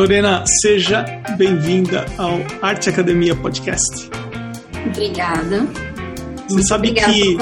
[0.00, 1.04] Lorena, seja
[1.36, 4.08] bem-vinda ao Arte Academia Podcast.
[4.86, 5.66] Obrigada.
[6.48, 7.36] Você Muito sabe que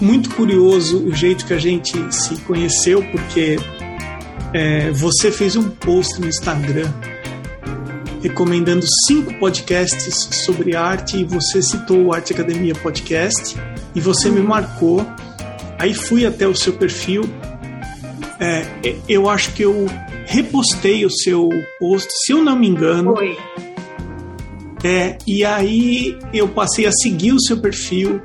[0.00, 3.58] muito curioso o jeito que a gente se conheceu, porque
[4.54, 6.90] é, você fez um post no Instagram
[8.22, 13.54] recomendando cinco podcasts sobre arte e você citou o Arte Academia Podcast
[13.94, 15.06] e você me marcou.
[15.78, 17.28] Aí fui até o seu perfil.
[18.40, 18.64] É,
[19.08, 19.86] eu acho que eu
[20.26, 21.48] repostei o seu
[21.78, 23.14] post, se eu não me engano.
[23.14, 23.36] Foi.
[24.84, 28.20] É, e aí eu passei a seguir o seu perfil.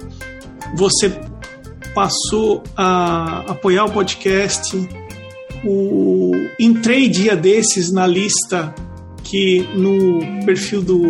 [0.76, 1.12] Você
[1.94, 4.77] passou a apoiar o podcast.
[5.66, 8.73] O, entrei dia desses na lista
[9.23, 11.01] que no perfil do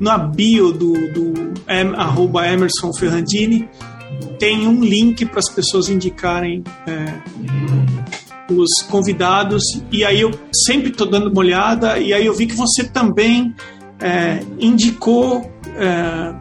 [0.00, 3.68] na bio do, do em, arroba Emerson Ferrandini
[4.38, 7.04] tem um link para as pessoas indicarem é,
[8.52, 10.30] os convidados e aí eu
[10.66, 13.54] sempre estou dando uma olhada e aí eu vi que você também
[14.00, 16.34] é, indicou é,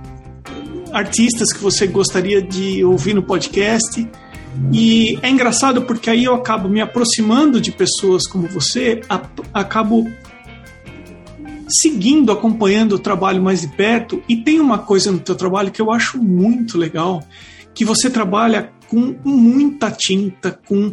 [0.92, 4.08] artistas que você gostaria de ouvir no podcast.
[4.74, 9.22] E é engraçado porque aí eu acabo me aproximando de pessoas como você, a,
[9.54, 10.10] acabo
[11.68, 14.22] seguindo, acompanhando o trabalho mais de perto.
[14.28, 17.24] E tem uma coisa no teu trabalho que eu acho muito legal,
[17.74, 20.92] que você trabalha com muita tinta, com,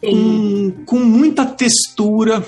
[0.00, 2.44] com, com muita textura.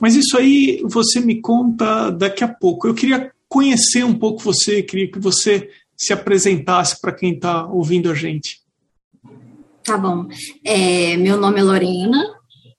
[0.00, 2.86] Mas isso aí você me conta daqui a pouco.
[2.86, 8.10] Eu queria conhecer um pouco você, queria que você se apresentasse para quem está ouvindo
[8.10, 8.60] a gente.
[9.82, 10.26] Tá bom.
[10.64, 12.34] É, meu nome é Lorena,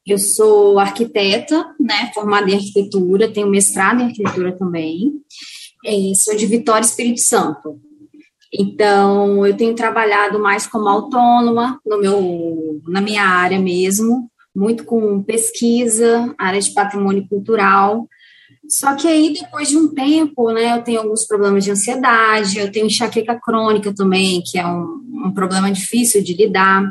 [0.06, 5.14] eu sou arquiteta, né, formada em arquitetura, tenho mestrado em arquitetura também.
[5.86, 7.80] É, sou de Vitória, Espírito Santo.
[8.54, 15.22] Então, eu tenho trabalhado mais como autônoma no meu, na minha área mesmo, muito com
[15.22, 18.08] pesquisa, área de patrimônio cultural,
[18.70, 22.72] só que aí, depois de um tempo, né, eu tenho alguns problemas de ansiedade, eu
[22.72, 26.84] tenho enxaqueca crônica também, que é um, um problema difícil de lidar.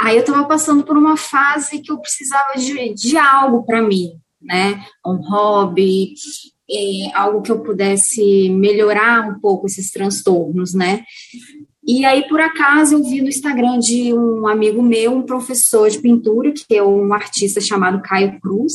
[0.00, 4.12] Aí eu estava passando por uma fase que eu precisava de, de algo para mim,
[4.40, 4.84] né?
[5.04, 6.14] Um hobby,
[6.70, 11.04] é, algo que eu pudesse melhorar um pouco esses transtornos, né?
[11.84, 15.98] E aí, por acaso, eu vi no Instagram de um amigo meu, um professor de
[16.00, 18.74] pintura, que é um artista chamado Caio Cruz,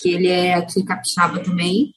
[0.00, 1.92] que ele é aqui capixaba também.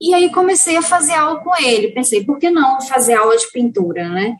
[0.00, 1.92] E aí comecei a fazer aula com ele.
[1.92, 4.36] Pensei, por que não fazer aula de pintura, né?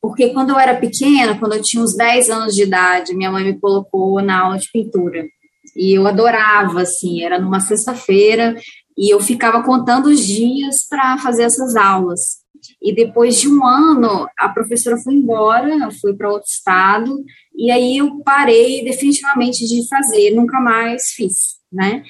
[0.00, 3.44] Porque quando eu era pequena, quando eu tinha uns 10 anos de idade, minha mãe
[3.44, 5.26] me colocou na aula de pintura.
[5.74, 8.56] E eu adorava, assim, era numa sexta-feira,
[8.96, 12.44] e eu ficava contando os dias para fazer essas aulas.
[12.82, 17.22] E depois de um ano, a professora foi embora, foi para outro estado,
[17.54, 22.02] e aí eu parei definitivamente de fazer, nunca mais fiz né?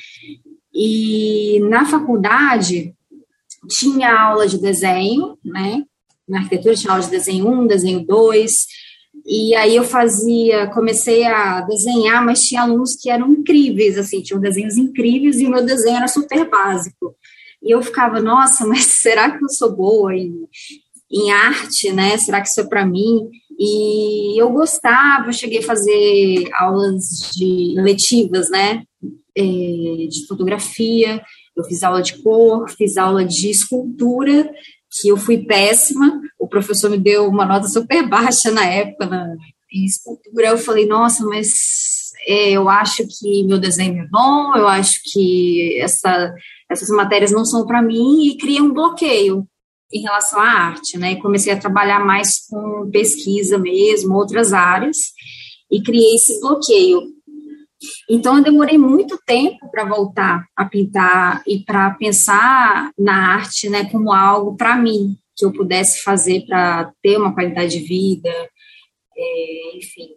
[0.73, 2.95] E na faculdade
[3.69, 5.83] tinha aula de desenho, né?
[6.29, 8.67] Na arquitetura tinha aula de desenho 1, desenho 2,
[9.27, 14.41] e aí eu fazia, comecei a desenhar, mas tinha alunos que eram incríveis, assim, tinham
[14.41, 17.15] desenhos incríveis e o meu desenho era super básico.
[17.63, 20.47] E eu ficava, nossa, mas será que eu sou boa em,
[21.11, 22.17] em arte, né?
[22.19, 23.29] Será que isso é para mim?
[23.59, 28.85] E eu gostava, eu cheguei a fazer aulas de letivas, né?
[29.37, 31.23] é, de fotografia,
[31.55, 34.51] eu fiz aula de cor, fiz aula de escultura,
[34.91, 36.21] que eu fui péssima.
[36.57, 39.35] Professor me deu uma nota super baixa na época na,
[39.73, 40.49] em escultura.
[40.49, 41.51] Eu falei, nossa, mas
[42.27, 46.35] é, eu acho que meu desenho é bom, eu acho que essa,
[46.71, 49.47] essas matérias não são para mim e cria um bloqueio
[49.93, 51.17] em relação à arte, né?
[51.17, 54.97] comecei a trabalhar mais com pesquisa mesmo, outras áreas,
[55.71, 57.03] e criei esse bloqueio.
[58.11, 63.85] Então, eu demorei muito tempo para voltar a pintar e para pensar na arte né,
[63.85, 68.31] como algo para mim, que eu pudesse fazer para ter uma qualidade de vida,
[69.17, 70.09] é, enfim.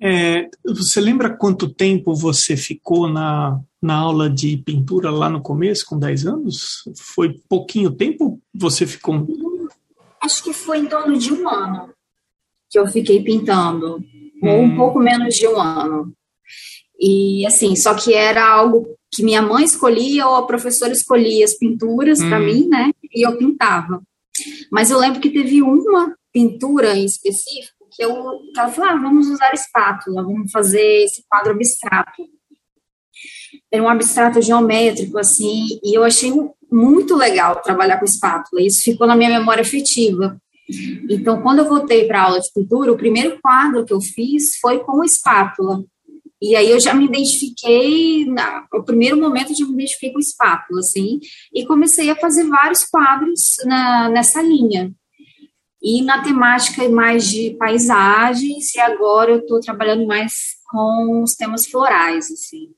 [0.00, 5.86] É, você lembra quanto tempo você ficou na, na aula de pintura lá no começo,
[5.86, 6.82] com 10 anos?
[6.96, 9.26] Foi pouquinho tempo você ficou?
[10.20, 11.92] Acho que foi em torno de um ano
[12.68, 14.02] que eu fiquei pintando
[14.42, 14.76] ou um hum.
[14.76, 16.12] pouco menos de um ano.
[16.98, 21.54] E assim, só que era algo que minha mãe escolhia ou a professora escolhia as
[21.54, 22.28] pinturas hum.
[22.28, 22.90] para mim, né?
[23.14, 24.02] E eu pintava.
[24.70, 29.28] Mas eu lembro que teve uma pintura em específico que, eu, ela falou: ah, vamos
[29.28, 32.22] usar espátula, vamos fazer esse quadro abstrato.
[33.70, 36.32] Era um abstrato geométrico, assim, e eu achei
[36.70, 38.62] muito legal trabalhar com espátula.
[38.62, 40.40] Isso ficou na minha memória afetiva.
[41.10, 44.56] Então, quando eu voltei para a aula de pintura, o primeiro quadro que eu fiz
[44.60, 45.84] foi com espátula.
[46.42, 50.18] E aí eu já me identifiquei, na, no primeiro momento eu já me identifiquei com
[50.18, 51.20] espátula, assim,
[51.54, 54.92] e comecei a fazer vários quadros na, nessa linha.
[55.80, 60.32] E na temática mais de paisagens, e agora eu estou trabalhando mais
[60.68, 62.70] com os temas florais, assim.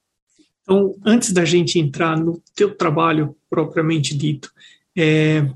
[0.60, 4.50] Então, antes da gente entrar no teu trabalho propriamente dito,
[4.94, 5.48] é,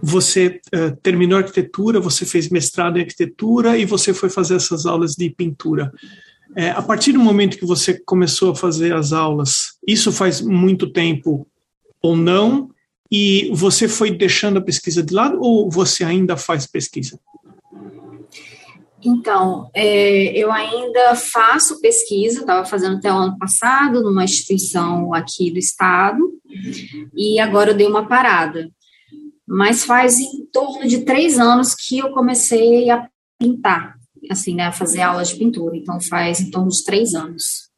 [0.00, 5.14] você uh, terminou arquitetura, você fez mestrado em arquitetura e você foi fazer essas aulas
[5.14, 5.92] de pintura.
[6.58, 10.92] É, a partir do momento que você começou a fazer as aulas, isso faz muito
[10.92, 11.46] tempo
[12.02, 12.70] ou não?
[13.08, 17.16] E você foi deixando a pesquisa de lado ou você ainda faz pesquisa?
[19.00, 25.52] Então, é, eu ainda faço pesquisa, estava fazendo até o ano passado, numa instituição aqui
[25.52, 26.18] do estado,
[27.14, 28.68] e agora eu dei uma parada.
[29.46, 33.08] Mas faz em torno de três anos que eu comecei a
[33.38, 33.97] pintar
[34.30, 35.76] assim, né, a fazer aulas de pintura.
[35.76, 37.68] Então faz em torno de três anos.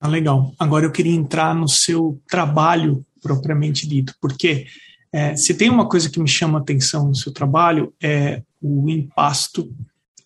[0.00, 0.54] Ah, legal.
[0.58, 4.66] Agora eu queria entrar no seu trabalho propriamente dito, porque
[5.12, 8.88] é, se tem uma coisa que me chama a atenção no seu trabalho é o
[8.88, 9.70] impasto,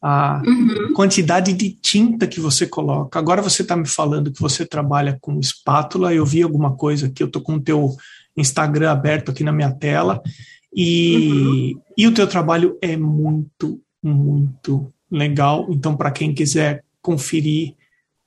[0.00, 0.92] a uhum.
[0.92, 3.18] quantidade de tinta que você coloca.
[3.18, 7.22] Agora você está me falando que você trabalha com espátula, eu vi alguma coisa que
[7.22, 7.96] eu tô com o teu
[8.36, 10.22] Instagram aberto aqui na minha tela,
[10.74, 11.80] e, uhum.
[11.96, 15.66] e o teu trabalho é muito muito legal.
[15.70, 17.74] Então, para quem quiser conferir,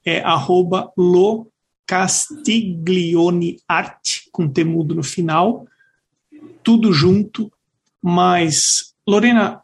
[0.04, 1.48] é arroba lo
[1.86, 5.66] Castiglione Art, com temudo no final,
[6.64, 7.52] tudo junto.
[8.02, 9.62] Mas, Lorena,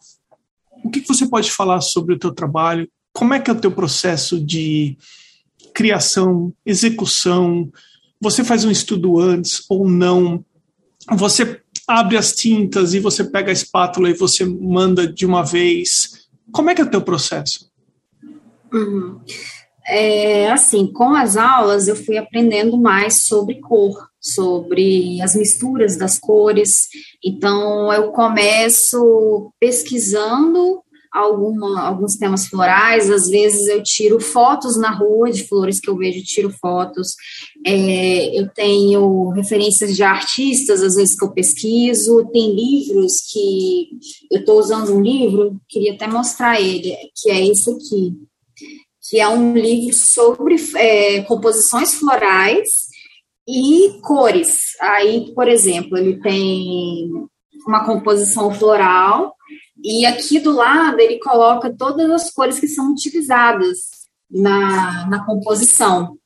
[0.84, 2.90] o que você pode falar sobre o teu trabalho?
[3.12, 4.98] Como é que é o teu processo de
[5.74, 7.72] criação, execução?
[8.22, 10.44] Você faz um estudo antes ou não?
[11.12, 16.28] Você abre as tintas e você pega a espátula e você manda de uma vez.
[16.52, 17.72] Como é que é o teu processo?
[18.74, 19.20] Uhum.
[19.86, 26.18] É, assim, com as aulas eu fui aprendendo mais sobre cor, sobre as misturas das
[26.18, 26.88] cores.
[27.24, 30.83] Então eu começo pesquisando
[31.14, 35.96] alguma, alguns temas florais, às vezes eu tiro fotos na rua de flores que eu
[35.96, 37.16] vejo, tiro fotos.
[37.66, 43.90] É, eu tenho referências de artistas, às vezes que eu pesquiso, tem livros que
[44.32, 48.14] eu estou usando um livro, queria até mostrar ele, que é esse aqui,
[49.08, 52.68] que é um livro sobre é, composições florais
[53.48, 54.58] e cores.
[54.82, 57.12] Aí, por exemplo, ele tem
[57.68, 59.36] uma composição floral
[59.82, 63.78] e aqui do lado ele coloca todas as cores que são utilizadas
[64.30, 66.18] na, na composição.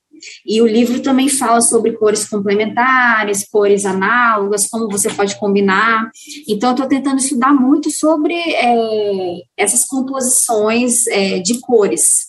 [0.44, 6.10] E o livro também fala sobre cores complementares, cores análogas, como você pode combinar.
[6.48, 12.28] Então, eu estou tentando estudar muito sobre é, essas composições é, de cores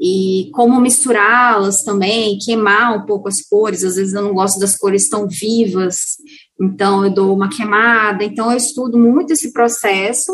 [0.00, 3.84] e como misturá-las também, queimar um pouco as cores.
[3.84, 6.16] Às vezes eu não gosto das cores tão vivas,
[6.60, 8.24] então eu dou uma queimada.
[8.24, 10.32] Então eu estudo muito esse processo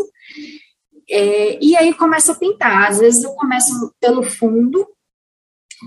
[1.11, 2.91] é, e aí começo a pintar.
[2.91, 4.87] Às vezes eu começo pelo fundo,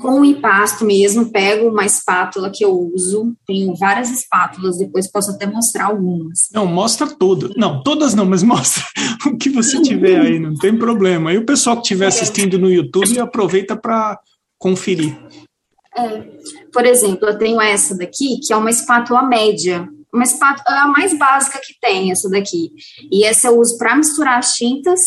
[0.02, 5.32] com o impasto mesmo, pego uma espátula que eu uso, tenho várias espátulas, depois posso
[5.32, 6.50] até mostrar algumas.
[6.54, 7.56] Não, mostra todas.
[7.56, 8.84] Não, todas não, mas mostra
[9.26, 11.34] o que você tiver aí, não tem problema.
[11.34, 14.20] E o pessoal que estiver assistindo no YouTube aproveita para
[14.60, 15.18] conferir.
[15.98, 16.22] É,
[16.72, 21.18] por exemplo, eu tenho essa daqui, que é uma espátula média, uma espátula a mais
[21.18, 22.72] básica que tem, essa daqui.
[23.12, 25.00] E essa eu uso para misturar as tintas,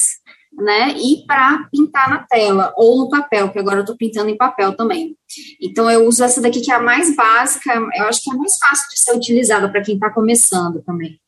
[0.52, 0.94] né?
[0.96, 4.76] E para pintar na tela ou no papel, que agora eu estou pintando em papel
[4.76, 5.16] também.
[5.60, 8.36] Então eu uso essa daqui que é a mais básica, eu acho que é a
[8.36, 11.18] mais fácil de ser utilizada para quem está começando também.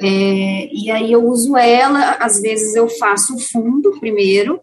[0.00, 4.60] É, e aí eu uso ela, às vezes eu faço o fundo primeiro,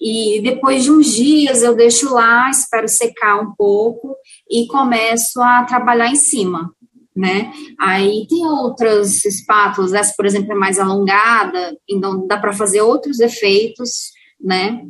[0.00, 4.14] e depois de uns dias eu deixo lá, espero secar um pouco
[4.50, 6.70] e começo a trabalhar em cima
[7.16, 7.50] né?
[7.80, 13.20] Aí tem outras espátulas, essa, por exemplo, é mais alongada, então dá para fazer outros
[13.20, 14.82] efeitos, né?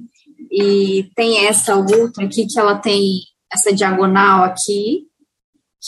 [0.50, 3.20] E tem essa outra aqui que ela tem
[3.52, 5.06] essa diagonal aqui,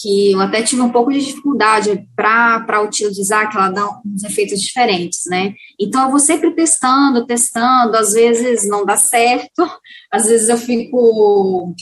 [0.00, 4.60] que eu até tive um pouco de dificuldade para utilizar, que ela dá uns efeitos
[4.60, 5.54] diferentes, né?
[5.78, 9.68] Então eu vou sempre testando, testando, às vezes não dá certo,
[10.12, 11.74] às vezes eu fico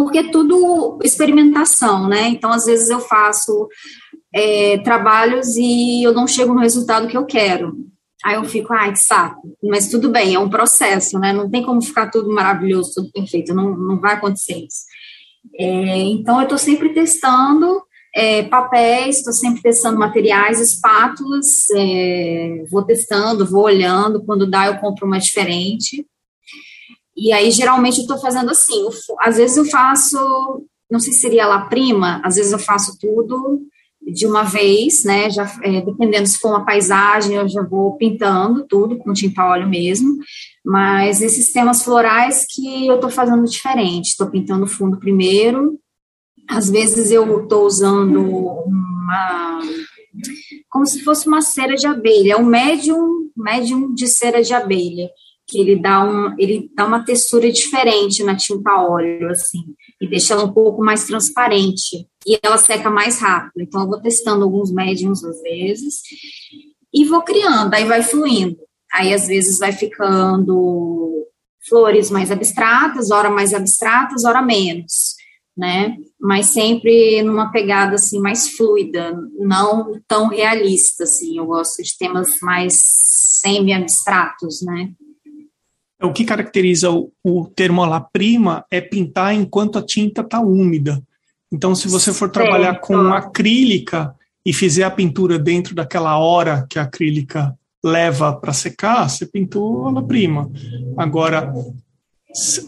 [0.00, 2.28] porque tudo experimentação, né?
[2.28, 3.68] Então, às vezes eu faço
[4.34, 7.76] é, trabalhos e eu não chego no resultado que eu quero.
[8.24, 9.54] Aí eu fico, ai, que saco.
[9.62, 11.34] Mas tudo bem, é um processo, né?
[11.34, 14.84] Não tem como ficar tudo maravilhoso, tudo perfeito, não, não vai acontecer isso.
[15.58, 17.82] É, então, eu estou sempre testando
[18.16, 24.78] é, papéis, estou sempre testando materiais, espátulas, é, vou testando, vou olhando, quando dá eu
[24.78, 26.06] compro uma diferente.
[27.20, 28.82] E aí, geralmente, eu estou fazendo assim.
[28.82, 30.16] Eu, às vezes eu faço,
[30.90, 33.60] não sei se seria lá prima, às vezes eu faço tudo
[34.00, 35.28] de uma vez, né?
[35.28, 39.68] Já, é, dependendo se for uma paisagem, eu já vou pintando tudo com tinta óleo
[39.68, 40.16] mesmo.
[40.64, 44.08] Mas esses temas florais que eu estou fazendo diferente.
[44.08, 45.78] Estou pintando o fundo primeiro.
[46.48, 49.60] Às vezes eu estou usando uma
[50.70, 55.08] como se fosse uma cera de abelha, é um médium, médium de cera de abelha
[55.50, 60.34] que ele dá, um, ele dá uma textura diferente na tinta óleo, assim, e deixa
[60.34, 62.06] ela um pouco mais transparente.
[62.24, 63.60] E ela seca mais rápido.
[63.62, 66.02] Então, eu vou testando alguns médiums às vezes
[66.94, 68.58] e vou criando, aí vai fluindo.
[68.92, 71.26] Aí, às vezes, vai ficando
[71.68, 75.14] flores mais abstratas, hora mais abstratas, hora menos,
[75.56, 75.96] né?
[76.20, 81.38] Mas sempre numa pegada, assim, mais fluida, não tão realista, assim.
[81.38, 82.74] Eu gosto de temas mais
[83.40, 84.92] semi-abstratos, né?
[86.00, 90.40] É, o que caracteriza o, o termo lá prima é pintar enquanto a tinta está
[90.40, 91.02] úmida.
[91.52, 92.86] Então, se você for trabalhar certo.
[92.86, 94.14] com acrílica
[94.44, 97.54] e fizer a pintura dentro daquela hora que a acrílica
[97.84, 100.50] leva para secar, você pintou a prima.
[100.96, 101.52] Agora,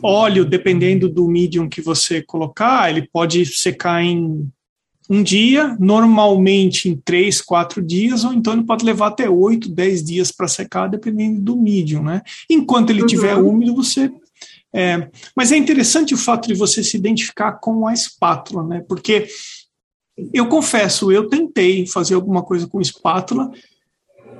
[0.02, 4.50] óleo, dependendo do medium que você colocar, ele pode secar em
[5.12, 10.02] um dia, normalmente em três, quatro dias, ou então ele pode levar até oito, dez
[10.02, 12.22] dias para secar, dependendo do medium, né?
[12.48, 13.50] Enquanto ele estiver uhum.
[13.50, 14.10] úmido, você.
[14.72, 18.82] É, mas é interessante o fato de você se identificar com a espátula, né?
[18.88, 19.28] Porque
[20.32, 23.50] eu confesso, eu tentei fazer alguma coisa com espátula,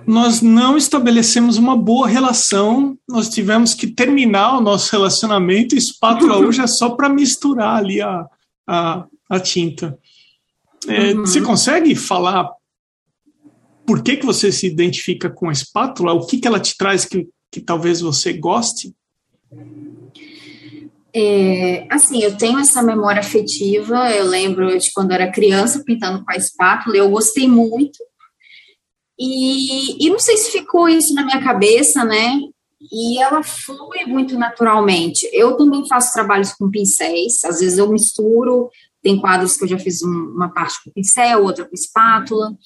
[0.07, 6.63] nós não estabelecemos uma boa relação, nós tivemos que terminar o nosso relacionamento, espátula hoje
[6.63, 8.27] é só para misturar ali a,
[8.67, 9.99] a, a tinta.
[10.89, 11.21] É, uhum.
[11.21, 12.51] Você consegue falar
[13.87, 16.13] por que, que você se identifica com a espátula?
[16.13, 18.95] O que, que ela te traz que, que talvez você goste?
[21.15, 24.11] É, assim, eu tenho essa memória afetiva.
[24.11, 26.97] Eu lembro de quando eu era criança pintando com a espátula.
[26.97, 27.99] Eu gostei muito.
[29.19, 32.41] E, e não sei se ficou isso na minha cabeça, né?
[32.91, 35.29] E ela flui muito naturalmente.
[35.33, 37.45] Eu também faço trabalhos com pincéis.
[37.45, 38.71] Às vezes eu misturo
[39.03, 42.57] tem quadros que eu já fiz uma parte com pincel, outra com espátula,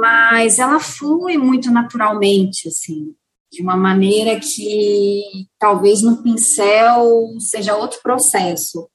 [0.00, 3.14] mas ela flui muito naturalmente, assim,
[3.50, 5.22] de uma maneira que
[5.58, 8.88] talvez no pincel seja outro processo.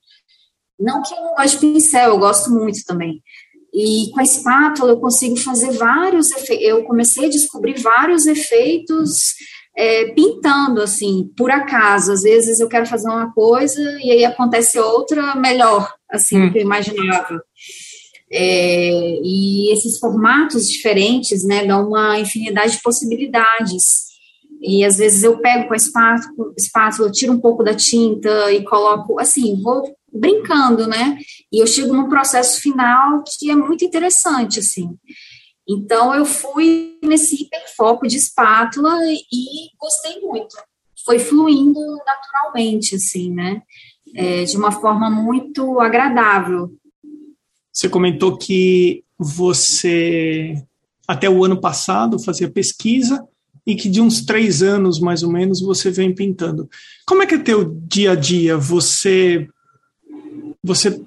[0.79, 3.21] Não que eu não goste de pincel, eu gosto muito também.
[3.73, 6.65] E com a espátula eu consigo fazer vários efeitos.
[6.65, 9.33] Eu comecei a descobrir vários efeitos
[9.75, 12.11] é, pintando, assim, por acaso.
[12.11, 16.47] Às vezes eu quero fazer uma coisa e aí acontece outra melhor, assim, hum.
[16.47, 17.43] do que eu imaginava.
[18.31, 23.83] É, e esses formatos diferentes, né, dão uma infinidade de possibilidades.
[24.61, 28.63] E às vezes eu pego com a espátula, espátula, tiro um pouco da tinta e
[28.63, 31.17] coloco, assim, vou brincando, né?
[31.51, 34.89] E eu chego num processo final que é muito interessante, assim.
[35.67, 40.55] Então, eu fui nesse hiperfoco de espátula e gostei muito.
[41.05, 43.61] Foi fluindo naturalmente, assim, né?
[44.15, 46.71] É, de uma forma muito agradável.
[47.71, 50.53] Você comentou que você,
[51.07, 53.25] até o ano passado, fazia pesquisa
[53.65, 56.69] e que de uns três anos, mais ou menos, você vem pintando.
[57.05, 58.57] Como é que é teu dia a dia?
[58.57, 59.47] Você,
[60.63, 61.01] você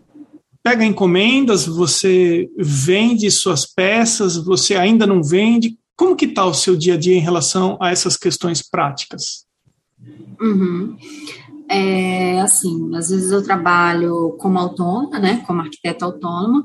[0.62, 5.78] pega encomendas, você vende suas peças, você ainda não vende?
[5.94, 9.46] Como que está o seu dia a dia em relação a essas questões práticas?
[10.40, 10.96] Uhum.
[11.68, 16.64] É, assim, às vezes eu trabalho como autônoma, né, como arquiteta autônoma,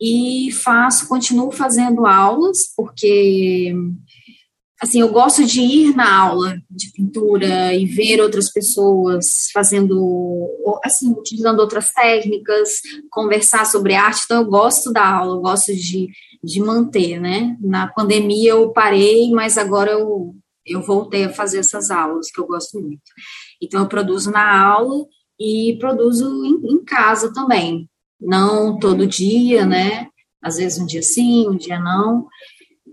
[0.00, 3.72] e faço, continuo fazendo aulas, porque
[4.80, 10.48] assim, eu gosto de ir na aula de pintura e ver outras pessoas fazendo,
[10.84, 16.08] assim, utilizando outras técnicas, conversar sobre arte, então eu gosto da aula, eu gosto de,
[16.44, 17.56] de manter, né?
[17.60, 20.34] Na pandemia eu parei, mas agora eu,
[20.66, 23.00] eu voltei a fazer essas aulas, que eu gosto muito.
[23.62, 25.04] Então eu produzo na aula
[25.38, 27.88] e produzo em, em casa também,
[28.20, 30.08] não todo dia, né?
[30.42, 32.26] Às vezes um dia sim, um dia não,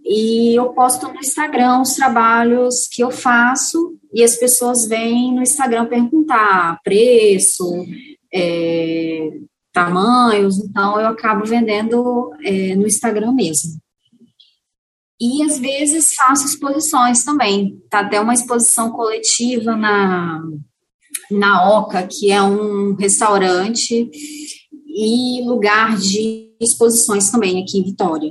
[0.06, 5.42] e eu posto no Instagram os trabalhos que eu faço e as pessoas vêm no
[5.42, 7.86] Instagram perguntar preço,
[8.34, 9.32] é,
[9.72, 13.83] tamanhos, então eu acabo vendendo é, no Instagram mesmo.
[15.24, 17.82] E às vezes faço exposições também.
[17.90, 20.44] Tá até uma exposição coletiva na,
[21.32, 24.12] na Oca, que é um restaurante
[24.86, 28.30] e lugar de exposições também aqui em Vitória.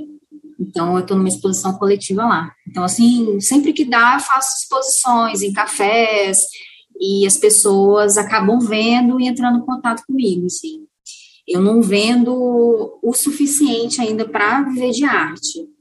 [0.59, 2.51] Então, eu estou numa exposição coletiva lá.
[2.69, 6.37] Então, assim, sempre que dá, faço exposições em cafés,
[6.99, 10.85] e as pessoas acabam vendo e entrando em contato comigo, assim.
[11.47, 15.72] Eu não vendo o suficiente ainda para viver de arte.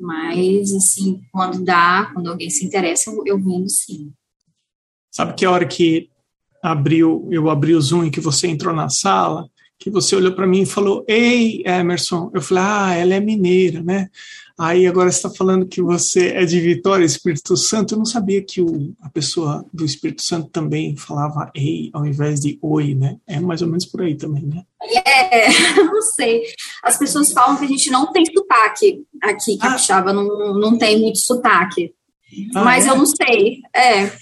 [0.00, 4.12] Mas, assim, quando dá, quando alguém se interessa, eu, eu vendo sim.
[5.10, 6.08] Sabe que a hora que
[6.62, 9.48] abriu, eu abri o Zoom e que você entrou na sala,
[9.80, 12.30] que você olhou para mim e falou: Ei, Emerson.
[12.34, 14.10] Eu falei: Ah, ela é mineira, né?
[14.58, 17.94] Aí agora você está falando que você é de Vitória, Espírito Santo.
[17.94, 22.40] Eu não sabia que o, a pessoa do Espírito Santo também falava ei ao invés
[22.40, 23.16] de oi, né?
[23.26, 24.62] É mais ou menos por aí também, né?
[25.06, 25.48] É,
[25.82, 26.42] não sei.
[26.82, 30.12] As pessoas falam que a gente não tem sotaque aqui, capixaba, ah.
[30.12, 31.94] não, não tem muito sotaque.
[32.54, 32.90] Ah, Mas é?
[32.90, 33.60] eu não sei.
[33.74, 34.12] É.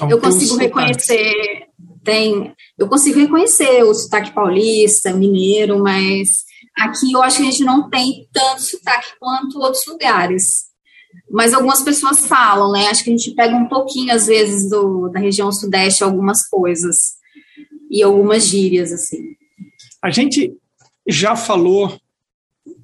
[0.00, 1.65] Não eu consigo reconhecer,
[2.06, 6.44] tem, eu consigo reconhecer o sotaque paulista, mineiro, mas
[6.78, 10.66] aqui eu acho que a gente não tem tanto sotaque quanto outros lugares.
[11.30, 12.86] Mas algumas pessoas falam, né?
[12.86, 17.16] Acho que a gente pega um pouquinho, às vezes, do, da região sudeste, algumas coisas.
[17.90, 19.34] E algumas gírias, assim.
[20.02, 20.54] A gente
[21.06, 21.98] já falou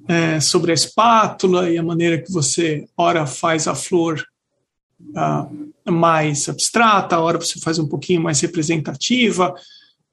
[0.07, 4.23] é, sobre a espátula e a maneira que você, ora, faz a flor
[5.91, 9.53] mais abstrata, a hora você faz um pouquinho mais representativa.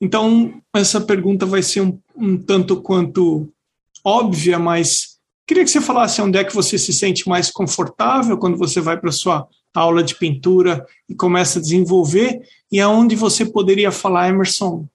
[0.01, 3.49] Então, essa pergunta vai ser um, um tanto quanto
[4.05, 8.57] óbvia, mas queria que você falasse onde é que você se sente mais confortável quando
[8.57, 12.41] você vai para sua aula de pintura e começa a desenvolver,
[12.73, 14.87] e aonde você poderia falar, Emerson,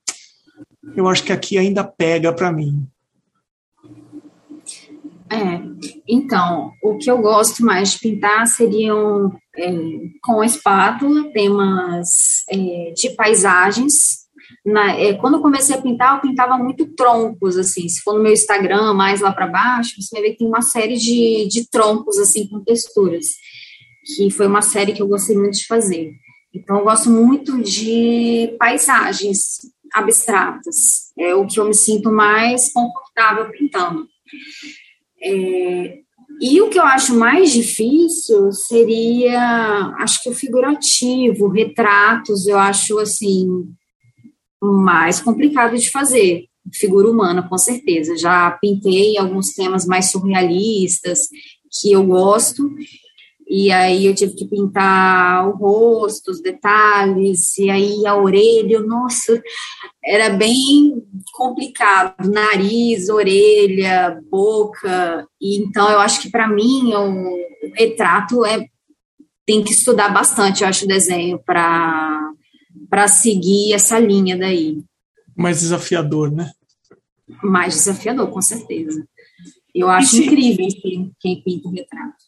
[0.96, 2.86] eu acho que aqui ainda pega para mim.
[5.32, 5.60] É,
[6.08, 9.72] então, o que eu gosto mais de pintar seriam é,
[10.24, 14.26] com espátula, temas é, de paisagens.
[14.63, 17.89] Na, é, quando eu comecei a pintar, eu pintava muito troncos, assim.
[17.89, 20.62] Se for no meu Instagram, mais lá para baixo, você vai ver que tem uma
[20.62, 23.26] série de, de troncos, assim, com texturas,
[24.15, 26.13] que foi uma série que eu gostei muito de fazer.
[26.54, 29.39] Então, eu gosto muito de paisagens
[29.93, 34.08] abstratas, é o que eu me sinto mais confortável pintando.
[35.25, 35.99] É,
[36.41, 42.99] e o que eu acho mais difícil seria, acho que o figurativo, retratos, eu acho
[42.99, 43.47] assim
[44.61, 46.45] mais complicado de fazer.
[46.73, 48.17] Figura humana, com certeza.
[48.17, 51.19] Já pintei alguns temas mais surrealistas
[51.79, 52.69] que eu gosto,
[53.47, 59.41] e aí eu tive que pintar o rosto, os detalhes, e aí a orelha, nossa,
[60.03, 61.03] era bem
[61.34, 68.65] complicado, nariz, orelha, boca, e então eu acho que para mim o retrato é
[69.45, 72.31] tem que estudar bastante, eu acho, o desenho para
[72.89, 74.84] para seguir essa linha daí.
[75.36, 76.51] Mais desafiador, né?
[77.43, 79.05] Mais desafiador, com certeza.
[79.73, 80.67] Eu acho incrível
[81.19, 82.24] quem pinta o retrato.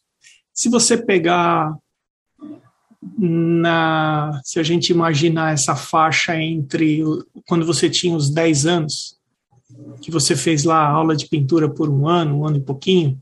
[0.57, 1.77] Se você pegar
[3.15, 7.03] na, se a gente imaginar essa faixa entre
[7.47, 9.19] quando você tinha os 10 anos,
[10.01, 13.21] que você fez lá a aula de pintura por um ano, um ano e pouquinho,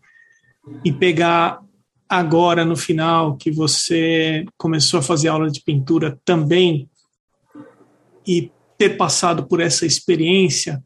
[0.86, 1.60] e pegar
[2.08, 6.89] agora no final que você começou a fazer aula de pintura também
[8.26, 10.82] e ter passado por essa experiência,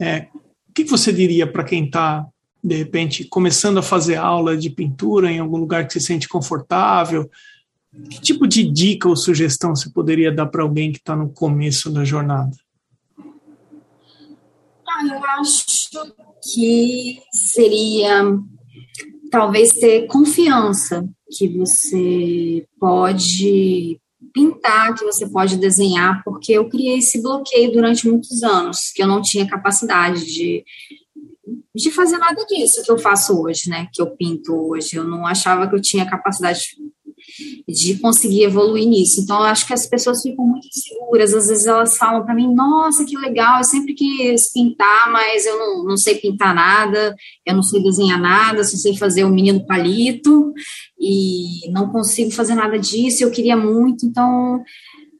[0.00, 0.26] é,
[0.68, 2.26] o que você diria para quem está
[2.62, 7.28] de repente, começando a fazer aula de pintura em algum lugar que se sente confortável?
[8.08, 11.90] Que tipo de dica ou sugestão você poderia dar para alguém que está no começo
[11.90, 12.56] da jornada?
[14.88, 15.66] Ah, eu acho
[16.42, 18.38] que seria
[19.30, 24.00] talvez ter confiança que você pode
[24.32, 29.06] pintar, que você pode desenhar, porque eu criei esse bloqueio durante muitos anos, que eu
[29.06, 30.64] não tinha capacidade de
[31.74, 33.88] de fazer nada disso que eu faço hoje, né?
[33.92, 34.96] Que eu pinto hoje.
[34.96, 36.60] Eu não achava que eu tinha capacidade
[37.68, 39.20] de conseguir evoluir nisso.
[39.20, 41.32] Então, eu acho que as pessoas ficam muito inseguras.
[41.34, 45.58] Às vezes elas falam para mim: Nossa, que legal, eu sempre quis pintar, mas eu
[45.58, 47.14] não, não sei pintar nada,
[47.46, 50.52] eu não sei desenhar nada, só sei fazer o menino palito
[51.00, 53.22] e não consigo fazer nada disso.
[53.22, 54.04] Eu queria muito.
[54.06, 54.62] Então,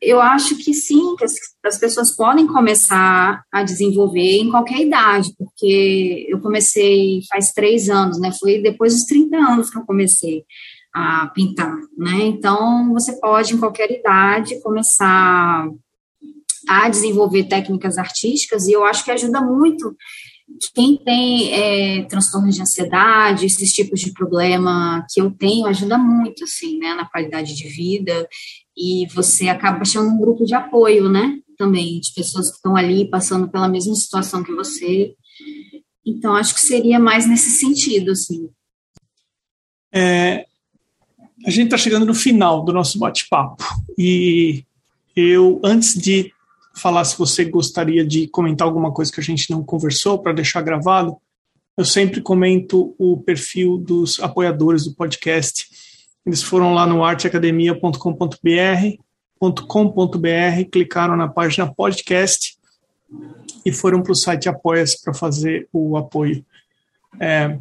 [0.03, 1.33] eu acho que sim, que as,
[1.65, 8.19] as, pessoas podem começar a desenvolver em qualquer idade, porque eu comecei faz três anos,
[8.19, 8.33] né?
[8.33, 10.45] Foi depois dos 30 anos que eu comecei
[10.93, 12.25] a pintar, né?
[12.25, 15.69] Então, você pode, em qualquer idade, começar
[16.69, 19.97] a desenvolver técnicas artísticas, e eu acho que ajuda muito
[20.75, 26.45] quem tem é, transtornos de ansiedade, esses tipos de problema que eu tenho, ajuda muito,
[26.45, 28.29] assim, né, na qualidade de vida
[28.77, 31.39] e você acaba achando um grupo de apoio, né?
[31.57, 35.15] Também, de pessoas que estão ali passando pela mesma situação que você.
[36.05, 38.49] Então, acho que seria mais nesse sentido, assim.
[39.95, 40.47] É,
[41.47, 43.63] a gente está chegando no final do nosso bate-papo
[43.99, 44.65] e
[45.15, 46.33] eu, antes de
[46.75, 50.63] falar se você gostaria de comentar alguma coisa que a gente não conversou para deixar
[50.63, 51.17] gravado,
[51.77, 55.69] eu sempre comento o perfil dos apoiadores do podcast.
[56.25, 59.03] Eles foram lá no arteacademia.com.br
[59.51, 62.57] .com.br, clicaram na página podcast
[63.67, 66.45] e foram para o site Apoia-se para fazer o apoio.
[67.21, 67.59] É,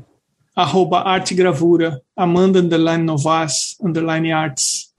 [0.55, 4.91] arroba Arte Gravura, Amanda underline Novas, underline Arts,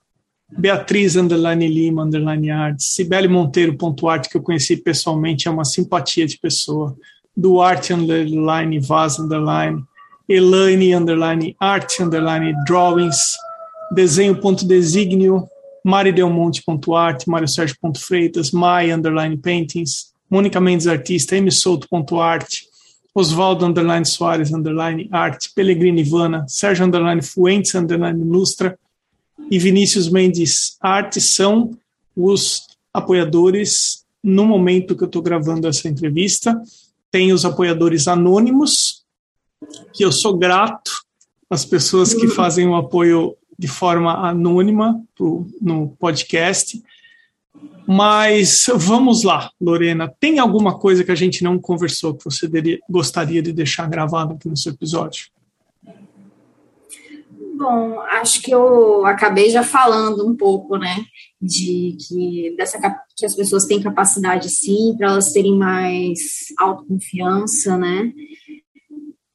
[0.57, 5.65] Beatriz underline Lima, underline Arts, Cibele Monteiro, ponto arte, que eu conheci pessoalmente, é uma
[5.65, 6.95] simpatia de pessoa,
[7.35, 9.83] Duarte underline Vaz underline,
[10.29, 13.37] Elaine underline Art underline Drawings,
[13.93, 15.47] desenho ponto desígnio,
[15.83, 22.63] maridelmonte.art, mariosérgio.freitas, mai underline paintings, Mônica Mendes Artista, msouto.art,
[23.13, 28.77] Oswaldo underline Soares underline art, Pellegrini Ivana, Sérgio underline Fuentes underline Lustra
[29.51, 31.77] e Vinícius Mendes Arte são
[32.15, 36.59] os apoiadores no momento que eu estou gravando essa entrevista.
[37.11, 39.03] Tem os apoiadores anônimos,
[39.93, 40.91] que eu sou grato
[41.49, 46.81] às pessoas que fazem o apoio de forma anônima pro, no podcast.
[47.87, 50.13] Mas vamos lá, Lorena.
[50.19, 54.33] Tem alguma coisa que a gente não conversou que você deria, gostaria de deixar gravado
[54.33, 55.27] aqui no seu episódio?
[57.55, 61.05] Bom, acho que eu acabei já falando um pouco, né,
[61.41, 62.79] de que dessa
[63.15, 66.19] que as pessoas têm capacidade sim para elas terem mais
[66.57, 68.11] autoconfiança, né?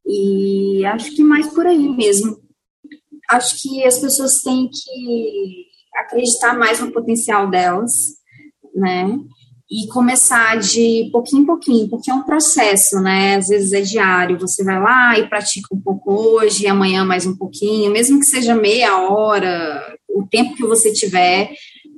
[0.04, 2.38] E acho que mais por aí mesmo
[3.30, 7.92] acho que as pessoas têm que acreditar mais no potencial delas,
[8.74, 9.18] né?
[9.70, 13.36] E começar de pouquinho em pouquinho, porque é um processo, né?
[13.36, 17.36] Às vezes é diário, você vai lá e pratica um pouco hoje, amanhã mais um
[17.36, 21.52] pouquinho, mesmo que seja meia hora, o tempo que você tiver,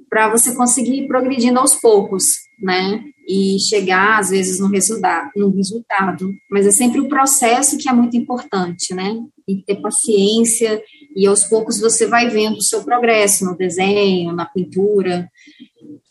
[0.08, 2.24] para você conseguir ir progredindo aos poucos,
[2.60, 3.04] né?
[3.28, 6.34] E chegar, às vezes, no resultado, no resultado.
[6.50, 9.16] Mas é sempre o processo que é muito importante, né?
[9.46, 10.82] E ter paciência
[11.14, 15.28] e aos poucos você vai vendo o seu progresso no desenho, na pintura.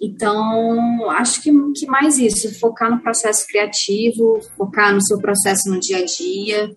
[0.01, 5.79] Então, acho que, que mais isso, focar no processo criativo, focar no seu processo no
[5.79, 6.75] dia a dia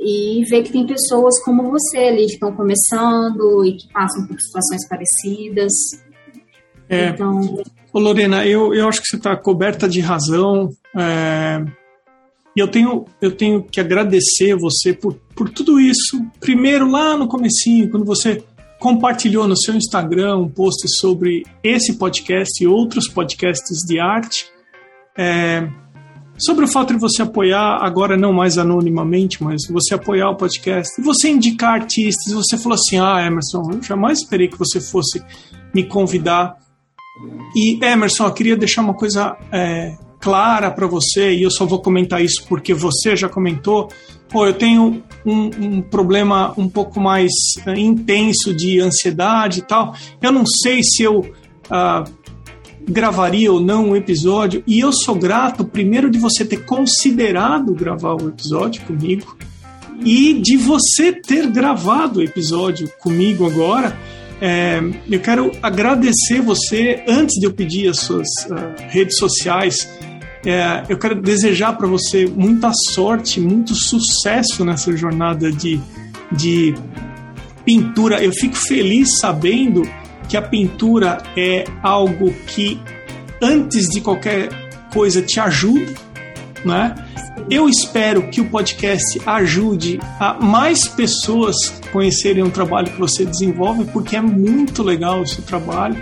[0.00, 4.38] e ver que tem pessoas como você ali que estão começando e que passam por
[4.40, 5.72] situações parecidas.
[6.88, 7.62] É, então...
[7.92, 10.68] Ô Lorena, eu, eu acho que você está coberta de razão.
[10.96, 11.64] É,
[12.58, 16.20] e eu tenho, eu tenho que agradecer você por, por tudo isso.
[16.40, 18.42] Primeiro, lá no comecinho, quando você
[18.80, 24.46] compartilhou no seu Instagram um post sobre esse podcast e outros podcasts de arte.
[25.16, 25.68] É,
[26.36, 31.00] sobre o fato de você apoiar, agora não mais anonimamente, mas você apoiar o podcast,
[31.00, 35.22] você indicar artistas, você falou assim: Ah, Emerson, eu jamais esperei que você fosse
[35.72, 36.56] me convidar.
[37.54, 41.80] E, Emerson, eu queria deixar uma coisa é, clara para você, e eu só vou
[41.80, 43.88] comentar isso porque você já comentou.
[44.28, 47.32] Pô, eu tenho um, um problema um pouco mais
[47.66, 49.94] uh, intenso de ansiedade e tal.
[50.20, 52.10] Eu não sei se eu uh,
[52.86, 58.14] gravaria ou não um episódio, e eu sou grato, primeiro, de você ter considerado gravar
[58.14, 59.36] o episódio comigo,
[60.04, 63.96] e de você ter gravado o episódio comigo agora.
[64.40, 69.88] É, eu quero agradecer você antes de eu pedir as suas uh, redes sociais
[70.44, 75.80] é, eu quero desejar para você muita sorte, muito sucesso nessa jornada de,
[76.30, 76.74] de
[77.64, 78.22] pintura.
[78.22, 79.82] Eu fico feliz sabendo
[80.28, 82.80] que a pintura é algo que,
[83.42, 84.48] antes de qualquer
[84.92, 85.92] coisa, te ajuda,
[86.64, 86.94] né?
[87.50, 91.56] Eu espero que o podcast ajude a mais pessoas
[91.92, 95.96] conhecerem o trabalho que você desenvolve, porque é muito legal o seu trabalho.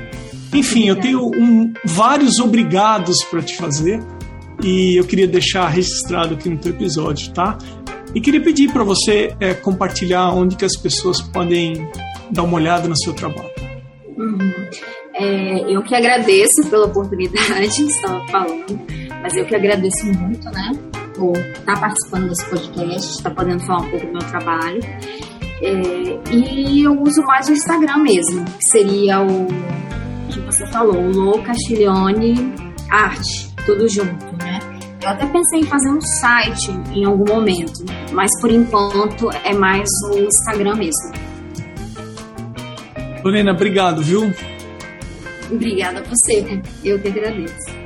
[0.53, 4.03] Enfim, eu tenho um, vários obrigados para te fazer
[4.63, 7.59] e eu queria deixar registrado aqui no teu episódio, tá?
[8.15, 11.89] E queria pedir para você é, compartilhar onde que as pessoas podem
[12.31, 13.51] dar uma olhada no seu trabalho.
[14.17, 14.53] Uhum.
[15.15, 18.81] É, eu que agradeço pela oportunidade estava falando,
[19.23, 20.73] mas eu que agradeço muito, né,
[21.15, 24.81] por estar tá participando desse podcast, estar tá podendo falar um pouco do meu trabalho.
[25.63, 29.47] É, e eu uso mais o Instagram mesmo, que seria o
[30.31, 32.35] que você falou, Lô Castiglione
[32.91, 34.36] Arte, tudo junto.
[35.07, 39.89] Eu até pensei em fazer um site em algum momento, mas por enquanto é mais
[40.11, 41.13] o Instagram mesmo.
[43.23, 44.35] Lorena, obrigado, viu?
[45.49, 47.86] Obrigada a você, eu que agradeço.